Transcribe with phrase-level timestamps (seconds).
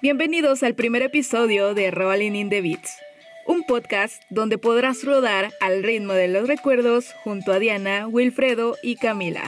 [0.00, 3.00] Bienvenidos al primer episodio de Rolling in the Beats,
[3.48, 8.94] un podcast donde podrás rodar al ritmo de los recuerdos junto a Diana, Wilfredo y
[8.94, 9.42] Camila.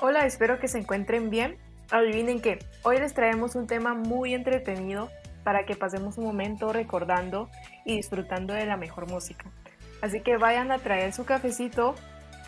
[0.00, 1.56] Hola, espero que se encuentren bien.
[1.92, 5.08] Adivinen que hoy les traemos un tema muy entretenido
[5.44, 7.48] para que pasemos un momento recordando
[7.84, 9.52] y disfrutando de la mejor música.
[10.02, 11.94] Así que vayan a traer su cafecito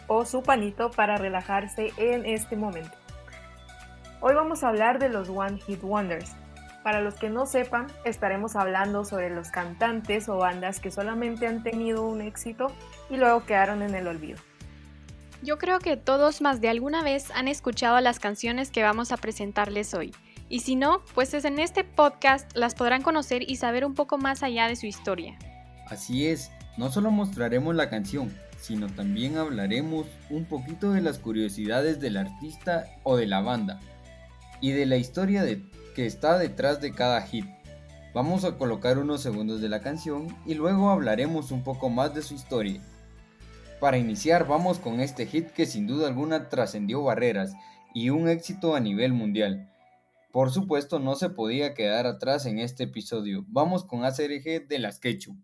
[0.07, 2.97] o su panito para relajarse en este momento.
[4.21, 6.33] Hoy vamos a hablar de los One Hit Wonders.
[6.83, 11.63] Para los que no sepan, estaremos hablando sobre los cantantes o bandas que solamente han
[11.63, 12.73] tenido un éxito
[13.11, 14.39] y luego quedaron en el olvido.
[15.43, 19.17] Yo creo que todos más de alguna vez han escuchado las canciones que vamos a
[19.17, 20.15] presentarles hoy.
[20.49, 24.43] Y si no, pues en este podcast las podrán conocer y saber un poco más
[24.43, 25.39] allá de su historia.
[25.89, 32.01] Así es, no solo mostraremos la canción, sino también hablaremos un poquito de las curiosidades
[32.01, 33.81] del artista o de la banda
[34.61, 35.61] y de la historia de,
[35.97, 37.47] que está detrás de cada hit.
[38.15, 42.23] Vamos a colocar unos segundos de la canción y luego hablaremos un poco más de
[42.23, 42.81] su historia.
[43.81, 47.55] Para iniciar vamos con este hit que sin duda alguna trascendió barreras
[47.93, 49.69] y un éxito a nivel mundial.
[50.31, 53.45] Por supuesto no se podía quedar atrás en este episodio.
[53.49, 55.37] Vamos con ACRG de las Ketchup.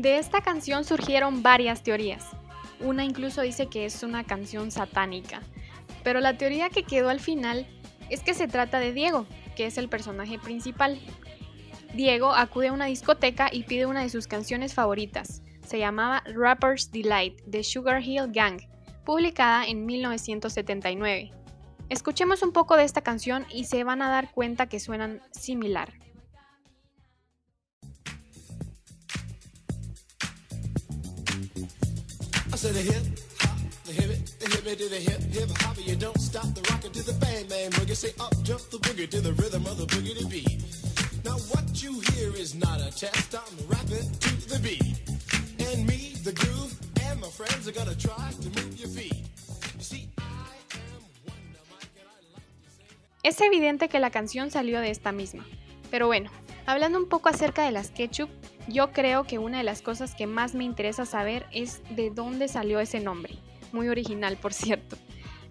[0.00, 2.24] De esta canción surgieron varias teorías.
[2.80, 5.42] Una incluso dice que es una canción satánica.
[6.02, 7.66] Pero la teoría que quedó al final
[8.08, 10.98] es que se trata de Diego, que es el personaje principal.
[11.92, 15.42] Diego acude a una discoteca y pide una de sus canciones favoritas.
[15.66, 18.58] Se llamaba Rapper's Delight de Sugar Hill Gang,
[19.04, 21.30] publicada en 1979.
[21.90, 25.92] Escuchemos un poco de esta canción y se van a dar cuenta que suenan similar.
[32.62, 32.92] Hip hip
[33.86, 35.20] hip hip hip.
[53.22, 55.46] Es evidente que la canción salió de esta misma.
[55.90, 56.30] Pero bueno,
[56.70, 58.30] hablando un poco acerca de las ketchup,
[58.68, 62.48] yo creo que una de las cosas que más me interesa saber es de dónde
[62.48, 63.38] salió ese nombre.
[63.72, 64.96] Muy original, por cierto.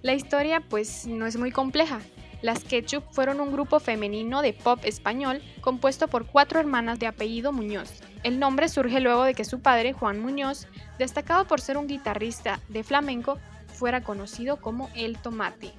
[0.02, 2.00] La historia pues no es muy compleja.
[2.42, 7.52] Las Ketchup fueron un grupo femenino de pop español compuesto por cuatro hermanas de apellido
[7.52, 7.92] Muñoz.
[8.24, 12.62] El nombre surge luego de que su padre, Juan Muñoz, destacado por ser un guitarrista
[12.70, 15.72] de flamenco, fuera conocido como El Tomate.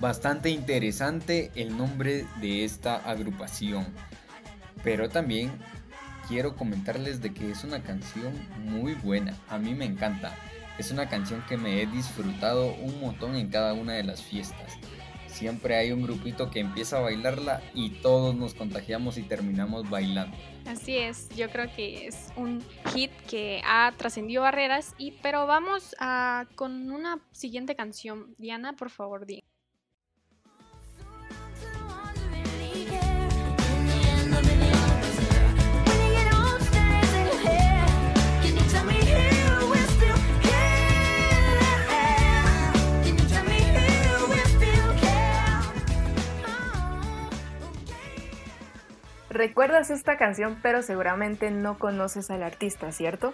[0.00, 3.86] Bastante interesante el nombre de esta agrupación,
[4.82, 5.52] pero también
[6.28, 9.36] quiero comentarles de que es una canción muy buena.
[9.48, 10.34] A mí me encanta.
[10.78, 14.78] Es una canción que me he disfrutado un montón en cada una de las fiestas.
[15.26, 20.36] Siempre hay un grupito que empieza a bailarla y todos nos contagiamos y terminamos bailando.
[20.66, 22.62] Así es, yo creo que es un
[22.94, 28.34] hit que ha trascendido barreras y pero vamos a con una siguiente canción.
[28.38, 29.42] Diana, por favor, di.
[49.32, 53.32] Recuerdas esta canción, pero seguramente no conoces al artista, ¿cierto?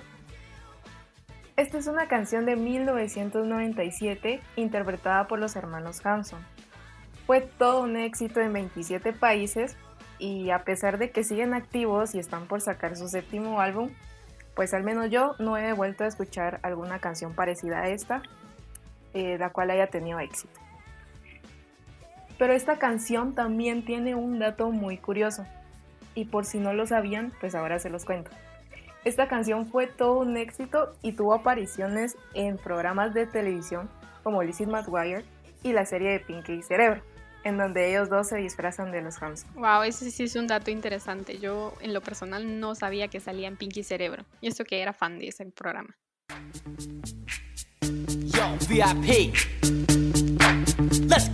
[1.57, 6.39] Esta es una canción de 1997 interpretada por los hermanos Hanson.
[7.27, 9.77] Fue todo un éxito en 27 países
[10.21, 13.91] y a pesar de que siguen activos y están por sacar su séptimo álbum,
[14.55, 18.23] pues al menos yo no he vuelto a escuchar alguna canción parecida a esta,
[19.15, 20.61] eh, la cual haya tenido éxito.
[22.39, 25.45] Pero esta canción también tiene un dato muy curioso
[26.19, 28.33] y por si no lo sabían, pues ahora se los cuento.
[29.05, 33.89] Esta canción fue todo un éxito y tuvo apariciones en programas de televisión
[34.25, 35.25] como Lizzie McGuire
[35.63, 37.03] y la serie de Pinky Cerebro,
[37.45, 39.49] en donde ellos dos se disfrazan de los Hanson.
[39.55, 41.39] Wow, ese sí es un dato interesante.
[41.39, 44.93] Yo en lo personal no sabía que salía en Pinky Cerebro y esto que era
[44.93, 45.97] fan de ese programa.
[48.27, 49.37] Yo, VIP.
[51.09, 51.31] Let's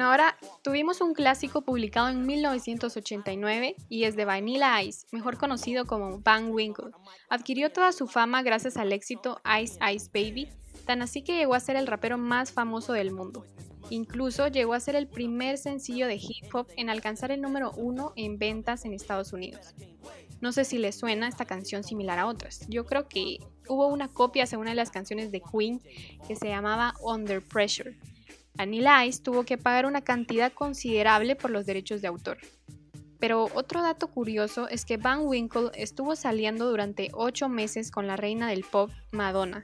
[0.00, 6.20] Ahora tuvimos un clásico publicado en 1989 y es de Vanilla Ice, mejor conocido como
[6.20, 6.92] Van Winkle.
[7.28, 10.48] Adquirió toda su fama gracias al éxito Ice Ice Baby,
[10.86, 13.44] tan así que llegó a ser el rapero más famoso del mundo.
[13.90, 18.12] Incluso llegó a ser el primer sencillo de hip hop en alcanzar el número uno
[18.16, 19.74] en ventas en Estados Unidos.
[20.40, 22.60] No sé si les suena esta canción similar a otras.
[22.68, 25.80] Yo creo que hubo una copia hacia una de las canciones de Queen
[26.26, 27.96] que se llamaba Under Pressure.
[28.58, 32.38] Vanilla Ice tuvo que pagar una cantidad considerable por los derechos de autor.
[33.20, 38.16] Pero otro dato curioso es que Van Winkle estuvo saliendo durante 8 meses con la
[38.16, 39.62] reina del pop, Madonna,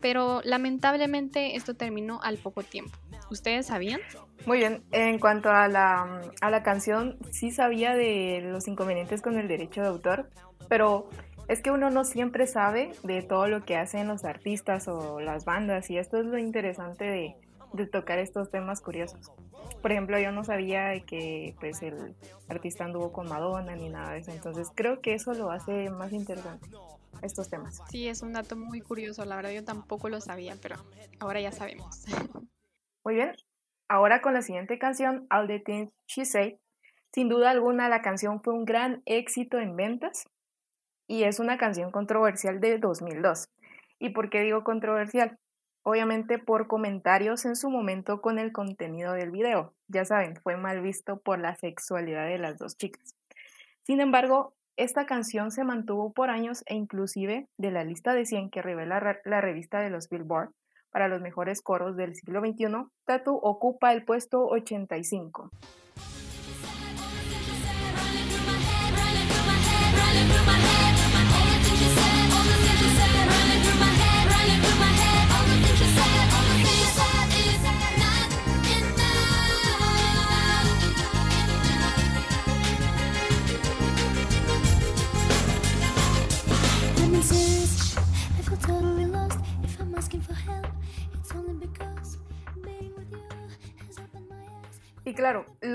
[0.00, 2.98] pero lamentablemente esto terminó al poco tiempo.
[3.30, 4.00] ¿Ustedes sabían?
[4.44, 9.38] Muy bien, en cuanto a la, a la canción, sí sabía de los inconvenientes con
[9.38, 10.30] el derecho de autor,
[10.68, 11.08] pero
[11.46, 15.44] es que uno no siempre sabe de todo lo que hacen los artistas o las
[15.44, 17.36] bandas y esto es lo interesante de,
[17.72, 19.30] de tocar estos temas curiosos.
[19.80, 22.14] Por ejemplo, yo no sabía que pues el
[22.48, 26.12] artista anduvo con Madonna ni nada de eso, entonces creo que eso lo hace más
[26.12, 26.68] interesante
[27.22, 27.80] estos temas.
[27.90, 30.76] Sí, es un dato muy curioso, la verdad yo tampoco lo sabía, pero
[31.20, 32.04] ahora ya sabemos.
[33.04, 33.32] Muy bien,
[33.88, 36.54] ahora con la siguiente canción, All the Things She Said,
[37.12, 40.24] sin duda alguna la canción fue un gran éxito en ventas
[41.08, 43.48] y es una canción controversial de 2002.
[43.98, 45.38] ¿Y por qué digo controversial?
[45.82, 49.74] Obviamente por comentarios en su momento con el contenido del video.
[49.88, 53.16] Ya saben, fue mal visto por la sexualidad de las dos chicas.
[53.82, 58.50] Sin embargo, esta canción se mantuvo por años e inclusive de la lista de 100
[58.50, 60.50] que revela la revista de los Billboard
[60.92, 65.50] para los mejores coros del siglo XXI, Tatu ocupa el puesto 85.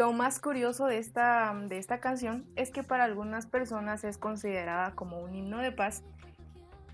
[0.07, 4.91] Lo más curioso de esta, de esta canción es que para algunas personas es considerada
[4.95, 6.01] como un himno de paz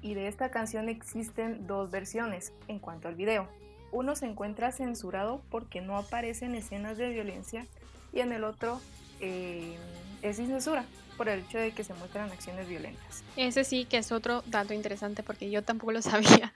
[0.02, 3.48] y de esta canción existen dos versiones en cuanto al video.
[3.92, 7.68] Uno se encuentra censurado porque no aparecen escenas de violencia
[8.12, 8.82] y en el otro
[9.20, 9.78] eh,
[10.24, 10.84] es sin censura
[11.16, 13.24] por el hecho de que se muestran acciones violentas.
[13.38, 16.52] Ese sí que es otro dato interesante porque yo tampoco lo sabía.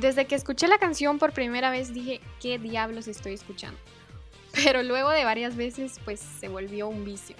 [0.00, 3.80] Desde que escuché la canción por primera vez dije, ¿qué diablos estoy escuchando?
[4.54, 7.34] Pero luego de varias veces pues se volvió un vicio.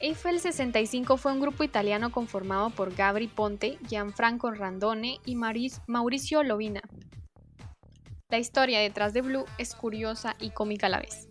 [0.00, 6.80] Eiffel 65 fue un grupo italiano conformado por Gabri Ponte, Gianfranco Randone y Mauricio Lovina.
[8.30, 11.28] La historia detrás de Blue es curiosa y cómica a la vez.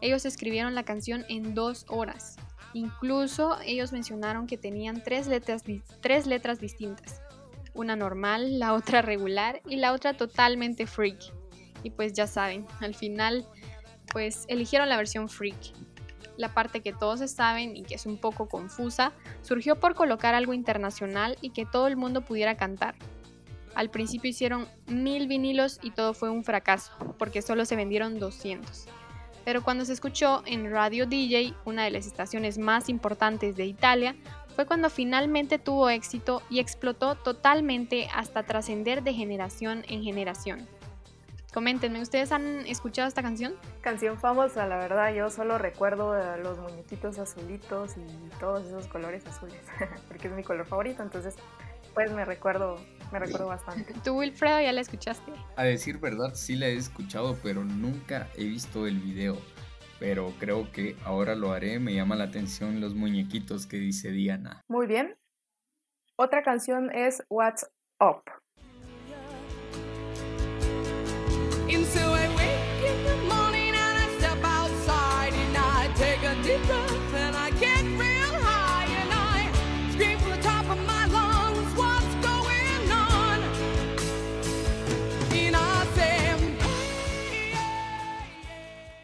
[0.00, 2.36] Ellos escribieron la canción en dos horas.
[2.72, 5.64] Incluso ellos mencionaron que tenían tres letras,
[6.00, 7.20] tres letras distintas.
[7.78, 11.18] Una normal, la otra regular y la otra totalmente freak.
[11.82, 13.46] Y pues ya saben, al final
[14.12, 15.56] pues eligieron la versión freak.
[16.36, 20.54] La parte que todos saben y que es un poco confusa surgió por colocar algo
[20.54, 22.96] internacional y que todo el mundo pudiera cantar.
[23.74, 28.86] Al principio hicieron mil vinilos y todo fue un fracaso, porque solo se vendieron 200.
[29.44, 34.16] Pero cuando se escuchó en Radio DJ, una de las estaciones más importantes de Italia,
[34.58, 40.66] fue cuando finalmente tuvo éxito y explotó totalmente hasta trascender de generación en generación.
[41.54, 43.54] Coméntenme, ¿ustedes han escuchado esta canción?
[43.82, 49.24] Canción famosa, la verdad, yo solo recuerdo a los muñequitos azulitos y todos esos colores
[49.26, 49.62] azules,
[50.08, 51.36] porque es mi color favorito, entonces
[51.94, 52.80] pues me recuerdo,
[53.12, 53.94] me recuerdo bastante.
[54.02, 55.30] ¿Tú, Wilfredo, ya la escuchaste?
[55.54, 59.38] A decir verdad, sí la he escuchado, pero nunca he visto el video.
[59.98, 61.78] Pero creo que ahora lo haré.
[61.78, 64.62] Me llama la atención los muñequitos que dice Diana.
[64.68, 65.16] Muy bien.
[66.16, 67.68] Otra canción es What's
[68.00, 68.22] Up.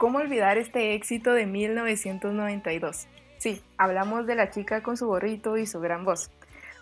[0.04, 3.08] ¿Cómo olvidar este éxito de 1992?
[3.38, 6.30] Sí, hablamos de la chica con su gorrito y su gran voz.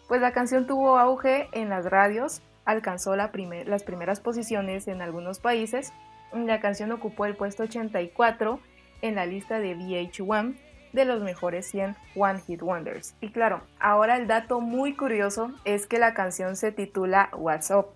[0.09, 5.03] Pues la canción tuvo auge en las radios, alcanzó la primer- las primeras posiciones en
[5.03, 5.93] algunos países.
[6.35, 8.59] La canción ocupó el puesto 84
[9.03, 10.57] en la lista de VH1
[10.93, 13.15] de los mejores 100 One Hit Wonders.
[13.21, 17.87] Y claro, ahora el dato muy curioso es que la canción se titula What's Up,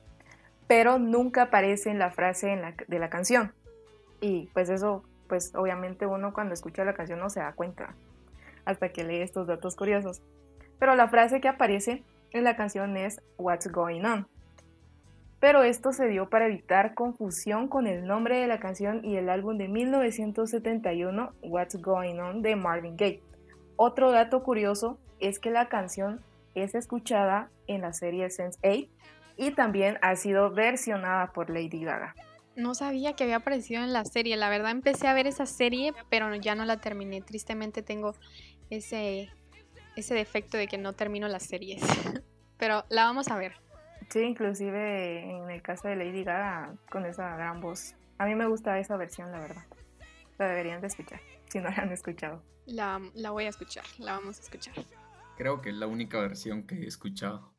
[0.69, 3.53] pero nunca aparece en la frase en la- de la canción.
[4.21, 7.95] Y pues eso, pues obviamente uno cuando escucha la canción no se da cuenta
[8.65, 10.23] hasta que lee estos datos curiosos.
[10.79, 14.29] Pero la frase que aparece en la canción es What's Going On.
[15.41, 19.29] Pero esto se dio para evitar confusión con el nombre de la canción y el
[19.29, 23.23] álbum de 1971 What's Going On de Marvin Gaye.
[23.77, 26.21] Otro dato curioso es que la canción
[26.55, 28.89] es escuchada en la serie Sense8
[29.37, 32.15] y también ha sido versionada por Lady Gaga.
[32.57, 34.37] No sabía que había aparecido en la serie.
[34.37, 37.21] La verdad empecé a ver esa serie, pero ya no la terminé.
[37.21, 38.15] Tristemente tengo
[38.71, 39.31] ese,
[39.95, 41.83] ese defecto de que no termino las series.
[42.59, 43.55] pero la vamos a ver.
[44.09, 47.95] Sí, inclusive en el caso de Lady Gaga con esa gran voz.
[48.19, 49.65] A mí me gusta esa versión, la verdad.
[50.39, 52.43] La deberían de escuchar, si no la han escuchado.
[52.67, 54.75] La, la voy a escuchar, la vamos a escuchar.
[55.37, 57.56] Creo que es la única versión que he escuchado.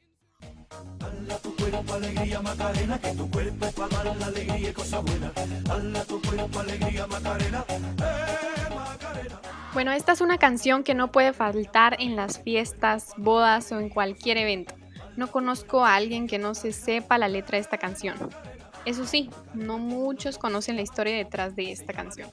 [9.74, 13.90] Bueno, esta es una canción que no puede faltar en las fiestas, bodas o en
[13.90, 14.74] cualquier evento.
[15.18, 18.16] No conozco a alguien que no se sepa la letra de esta canción.
[18.86, 22.30] Eso sí, no muchos conocen la historia detrás de esta canción.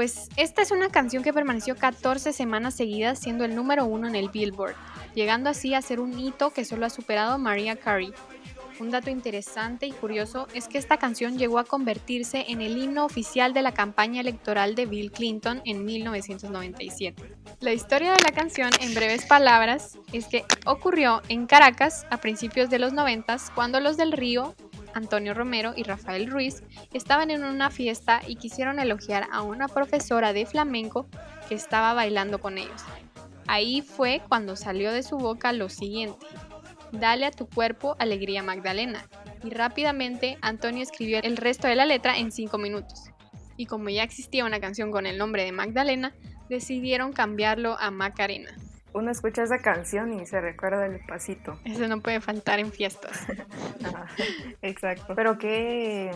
[0.00, 4.16] Pues esta es una canción que permaneció 14 semanas seguidas siendo el número uno en
[4.16, 4.74] el Billboard,
[5.14, 8.14] llegando así a ser un hito que solo ha superado Mariah Carey.
[8.78, 13.04] Un dato interesante y curioso es que esta canción llegó a convertirse en el himno
[13.04, 17.22] oficial de la campaña electoral de Bill Clinton en 1997.
[17.60, 22.70] La historia de la canción, en breves palabras, es que ocurrió en Caracas a principios
[22.70, 24.54] de los 90 cuando los del Río,
[24.94, 30.32] Antonio Romero y Rafael Ruiz, estaban en una fiesta y quisieron elogiar a una profesora
[30.32, 31.08] de flamenco
[31.48, 32.82] que estaba bailando con ellos.
[33.46, 36.26] Ahí fue cuando salió de su boca lo siguiente.
[36.92, 39.08] Dale a tu cuerpo alegría Magdalena.
[39.42, 43.10] Y rápidamente Antonio escribió el resto de la letra en 5 minutos.
[43.56, 46.14] Y como ya existía una canción con el nombre de Magdalena,
[46.48, 48.54] decidieron cambiarlo a Macarena.
[48.92, 51.58] Uno escucha esa canción y se recuerda el pasito.
[51.64, 53.18] Eso no puede faltar en fiestas.
[54.62, 55.14] Exacto.
[55.14, 56.10] Pero que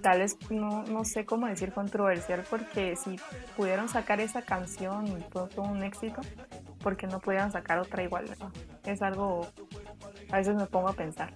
[0.00, 3.16] tal vez no, no sé cómo decir controversial porque si
[3.56, 6.20] pudieron sacar esa canción y fue todo un éxito,
[6.82, 8.50] porque no pudieron sacar otra igual, ¿verdad?
[8.84, 9.48] Es algo,
[10.30, 11.34] a veces me pongo a pensar,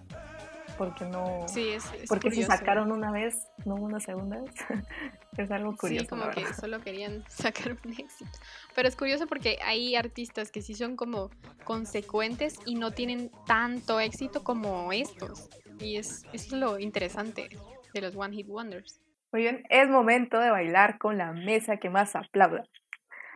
[0.79, 4.53] porque no, Sí, es, es porque si sacaron una vez, no una segunda vez,
[5.43, 6.05] es algo curioso.
[6.05, 8.31] Sí, como que solo querían sacar un éxito.
[8.75, 11.31] Pero es curioso porque hay artistas que sí son como
[11.65, 15.49] consecuentes y no tienen tanto éxito como estos.
[15.81, 17.49] Y es, eso es lo interesante
[17.93, 19.01] de los One Hit Wonders.
[19.33, 22.65] Muy bien, es momento de bailar con la mesa que más aplauda.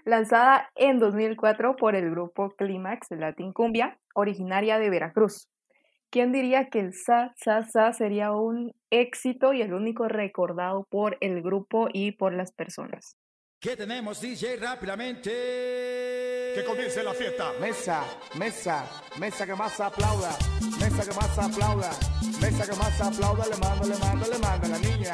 [0.04, 5.50] Lanzada en 2004 por el grupo Clímax Latin Cumbia, originaria de Veracruz.
[6.11, 11.17] ¿Quién diría que el Sa Sa Sa sería un éxito y el único recordado por
[11.21, 13.17] el grupo y por las personas?
[13.61, 14.57] ¿Qué tenemos, DJ?
[14.57, 15.31] Rápidamente.
[15.31, 17.52] Que comience la fiesta.
[17.61, 18.02] Mesa,
[18.37, 18.90] mesa,
[19.21, 20.37] mesa que más aplauda,
[20.81, 21.90] mesa que más aplauda,
[22.40, 25.12] mesa que más aplauda, le mando, le mando, le mando a la niña.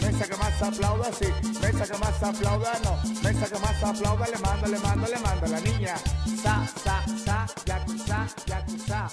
[0.00, 1.26] Mesa que más aplauda, sí,
[1.60, 5.44] mesa que más aplauda, no, mesa que más aplauda, le mando, le mando, le mando
[5.44, 5.96] a la niña.
[6.42, 9.08] Sa, sa, sa, yakuza, yakuza,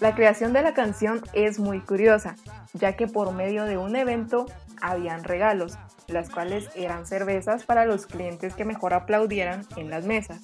[0.00, 2.34] La creación de la canción es muy curiosa,
[2.72, 4.46] ya que por medio de un evento
[4.80, 5.78] habían regalos,
[6.08, 10.40] las cuales eran cervezas para los clientes que mejor aplaudieran en las mesas.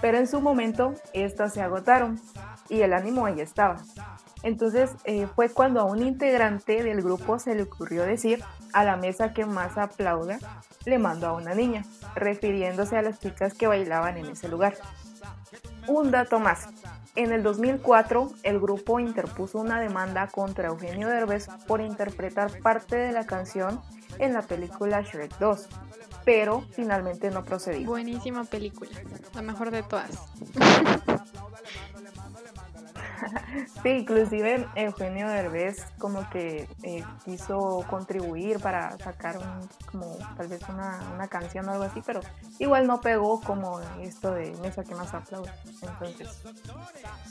[0.00, 2.18] Pero en su momento estas se agotaron
[2.68, 3.76] y el ánimo ahí estaba.
[4.42, 8.96] Entonces eh, fue cuando a un integrante del grupo se le ocurrió decir a la
[8.96, 10.38] mesa que más aplauda
[10.84, 14.74] le mando a una niña, refiriéndose a las chicas que bailaban en ese lugar.
[15.86, 16.68] Un dato más.
[17.16, 23.12] En el 2004, el grupo interpuso una demanda contra Eugenio Derbez por interpretar parte de
[23.12, 23.80] la canción
[24.18, 25.68] en la película Shrek 2,
[26.24, 27.86] pero finalmente no procedió.
[27.86, 28.90] Buenísima película,
[29.34, 30.10] la mejor de todas.
[33.82, 40.60] Sí, inclusive Eugenio Derbez como que eh, quiso contribuir para sacar un, como tal vez
[40.68, 42.20] una, una canción o algo así, pero
[42.58, 45.50] igual no pegó como esto de Mesa que más aplaude.
[45.82, 46.42] Entonces,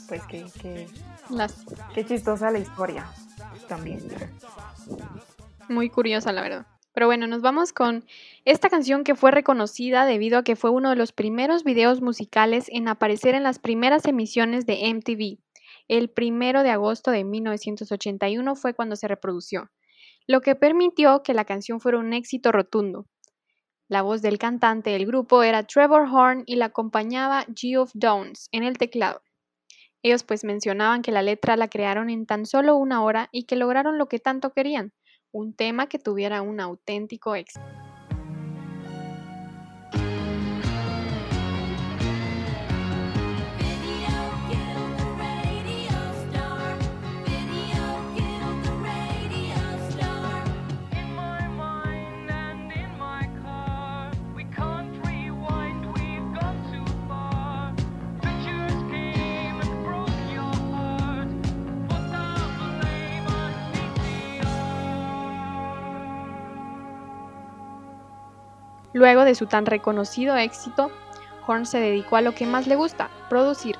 [0.08, 0.88] pues qué,
[1.30, 3.06] Las, qué chistosa la historia
[3.68, 4.00] también.
[5.68, 6.66] muy curiosa, la verdad.
[6.94, 8.04] Pero bueno, nos vamos con
[8.44, 12.66] esta canción que fue reconocida debido a que fue uno de los primeros videos musicales
[12.68, 15.38] en aparecer en las primeras emisiones de MTV.
[15.88, 19.70] El primero de agosto de 1981 fue cuando se reprodució,
[20.26, 23.06] lo que permitió que la canción fuera un éxito rotundo.
[23.88, 28.64] La voz del cantante del grupo era Trevor Horn y la acompañaba Geoff Downs en
[28.64, 29.20] el teclado.
[30.02, 33.56] Ellos pues mencionaban que la letra la crearon en tan solo una hora y que
[33.56, 34.92] lograron lo que tanto querían,
[35.32, 37.83] un tema que tuviera un auténtico éxito.
[68.94, 70.90] Luego de su tan reconocido éxito,
[71.46, 73.76] Horn se dedicó a lo que más le gusta, producir,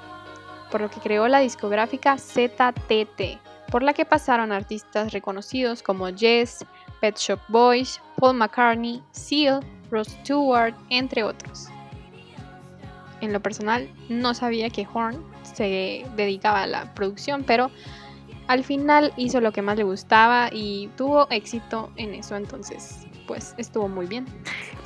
[0.73, 3.39] por lo que creó la discográfica ZTT,
[3.71, 6.67] por la que pasaron artistas reconocidos como Jess,
[7.01, 11.69] Pet Shop Boys, Paul McCartney, Seal, Ross Stewart, entre otros.
[13.21, 17.71] En lo personal, no sabía que Horn se dedicaba a la producción, pero
[18.49, 23.55] al final hizo lo que más le gustaba y tuvo éxito en eso, entonces pues
[23.59, 24.27] estuvo muy bien.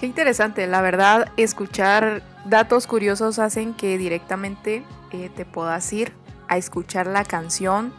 [0.01, 6.13] Qué interesante, la verdad, escuchar datos curiosos hacen que directamente eh, te puedas ir
[6.49, 7.93] a escuchar la canción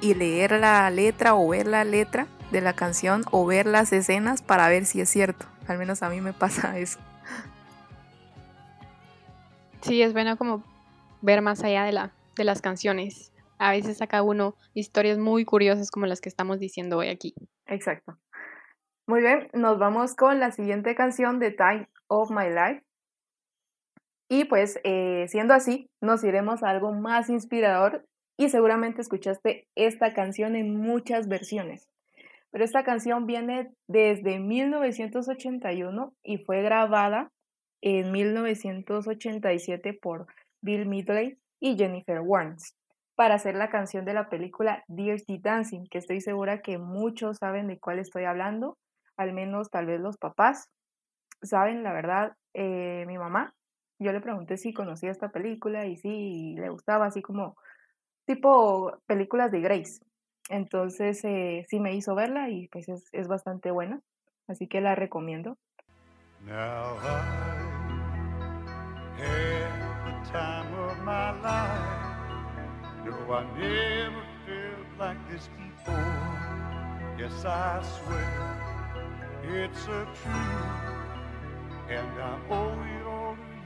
[0.00, 4.42] y leer la letra o ver la letra de la canción o ver las escenas
[4.42, 5.46] para ver si es cierto.
[5.66, 6.98] Al menos a mí me pasa eso.
[9.82, 10.64] Sí, es bueno como
[11.20, 13.32] ver más allá de, la, de las canciones.
[13.58, 17.34] A veces saca uno historias muy curiosas como las que estamos diciendo hoy aquí.
[17.66, 18.18] Exacto.
[19.06, 22.82] Muy bien, nos vamos con la siguiente canción de Time of My Life.
[24.30, 28.06] Y pues, eh, siendo así, nos iremos a algo más inspirador
[28.38, 31.86] y seguramente escuchaste esta canción en muchas versiones.
[32.50, 37.30] Pero esta canción viene desde 1981 y fue grabada
[37.82, 40.26] en 1987 por
[40.62, 42.74] Bill Midley y Jennifer Warnes
[43.16, 47.68] para hacer la canción de la película Dirty Dancing, que estoy segura que muchos saben
[47.68, 48.78] de cuál estoy hablando,
[49.16, 50.70] al menos tal vez los papás
[51.42, 53.54] saben, la verdad, eh, mi mamá,
[53.98, 57.56] yo le pregunté si conocía esta película y si le gustaba, así como
[58.26, 60.00] tipo películas de Grace.
[60.50, 64.00] Entonces eh, sí me hizo verla y pues es, es bastante buena,
[64.46, 65.56] así que la recomiendo.
[66.44, 67.54] Now I
[69.18, 72.04] had the time of my life.
[73.04, 73.12] No,
[79.48, 80.26] it's a truth,
[81.88, 83.64] and I owe it all to you.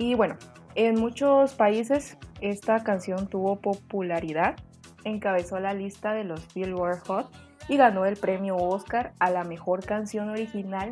[0.00, 0.36] Y bueno,
[0.76, 4.56] en muchos países esta canción tuvo popularidad,
[5.04, 7.30] encabezó la lista de los Billboard Hot
[7.68, 10.90] y ganó el premio Oscar a la mejor canción original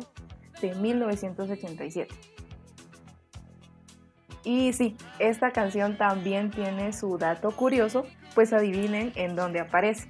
[0.61, 2.13] de 1987.
[4.43, 10.07] Y sí, esta canción también tiene su dato curioso, pues adivinen en dónde aparece.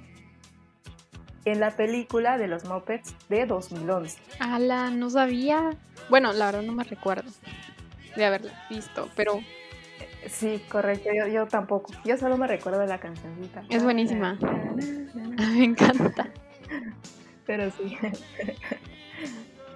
[1.44, 4.20] En la película de los Muppets de 2011.
[4.38, 5.70] Ala, no sabía.
[6.10, 7.30] Bueno, la verdad no me recuerdo
[8.14, 9.40] de haberla visto, pero
[10.28, 11.92] Sí, correcto, yo, yo tampoco.
[12.04, 13.62] Yo solo me recuerdo de la cancioncita.
[13.68, 14.38] es buenísima.
[14.76, 16.28] me encanta.
[17.46, 17.96] Pero sí.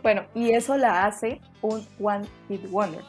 [0.03, 3.03] bueno, y eso la hace un One Hit Wonder,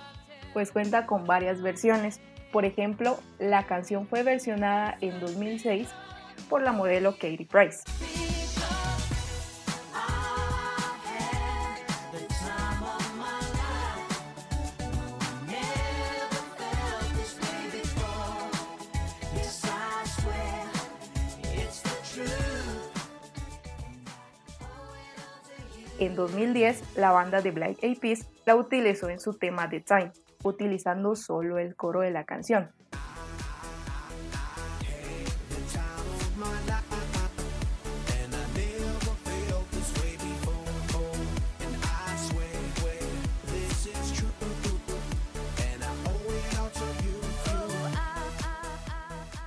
[0.54, 2.22] pues cuenta con varias versiones.
[2.52, 5.90] Por ejemplo, la canción fue versionada en 2006
[6.50, 7.84] por la modelo Katie Price.
[26.04, 30.12] En 2010, la banda de Black Eyed Peas la utilizó en su tema The Time,
[30.44, 32.70] utilizando solo el coro de la canción.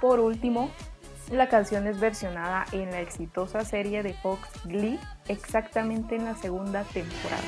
[0.00, 0.70] Por último,
[1.30, 6.84] La canción es versionada en la exitosa serie de Fox Glee, exactamente en la segunda
[6.84, 7.42] temporada.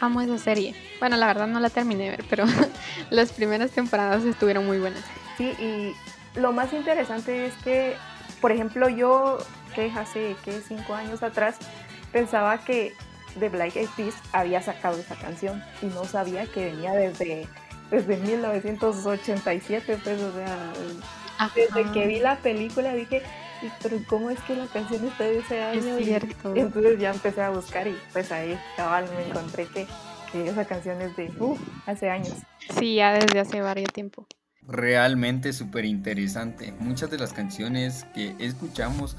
[0.00, 0.87] Amo esa serie.
[1.00, 2.44] Bueno, la verdad no la terminé de ver, pero
[3.10, 5.04] las primeras temporadas estuvieron muy buenas.
[5.36, 5.94] Sí, y
[6.38, 7.94] lo más interesante es que,
[8.40, 9.38] por ejemplo, yo
[9.74, 11.56] que hace que cinco años atrás
[12.12, 12.94] pensaba que
[13.38, 17.46] The Black Eyed Peas había sacado esa canción y no sabía que venía desde,
[17.90, 20.72] desde 1987, pues, o sea,
[21.54, 23.22] desde que vi la película dije,
[23.62, 25.98] "Y, pero ¿cómo es que la canción está de ese año?
[25.98, 26.54] Y cierto.
[26.56, 29.86] entonces ya empecé a buscar y pues ahí cabal me encontré que,
[30.32, 32.34] que esa canción es de uh, hace años.
[32.78, 34.26] Sí, ya desde hace varios tiempo.
[34.66, 36.72] Realmente súper interesante.
[36.78, 39.16] Muchas de las canciones que escuchamos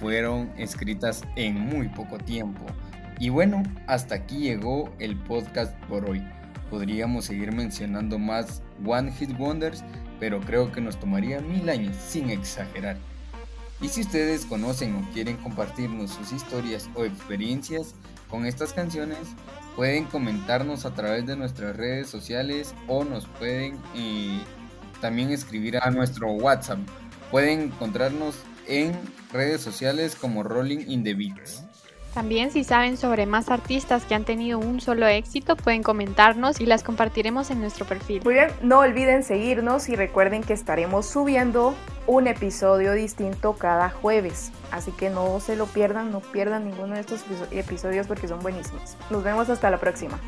[0.00, 2.66] fueron escritas en muy poco tiempo.
[3.20, 6.22] Y bueno, hasta aquí llegó el podcast por hoy.
[6.70, 9.84] Podríamos seguir mencionando más One Hit Wonders,
[10.20, 12.96] pero creo que nos tomaría mil años sin exagerar.
[13.80, 17.94] Y si ustedes conocen o quieren compartirnos sus historias o experiencias
[18.28, 19.18] con estas canciones,
[19.78, 24.40] pueden comentarnos a través de nuestras redes sociales o nos pueden eh,
[25.00, 26.80] también escribir a nuestro WhatsApp.
[27.30, 28.34] Pueden encontrarnos
[28.66, 28.90] en
[29.32, 31.62] redes sociales como Rolling in the Beats.
[32.12, 36.66] También si saben sobre más artistas que han tenido un solo éxito, pueden comentarnos y
[36.66, 38.22] las compartiremos en nuestro perfil.
[38.24, 41.76] Muy bien, no olviden seguirnos y recuerden que estaremos subiendo
[42.08, 44.50] un episodio distinto cada jueves.
[44.72, 48.96] Así que no se lo pierdan, no pierdan ninguno de estos episodios porque son buenísimos.
[49.10, 50.18] Nos vemos hasta la próxima.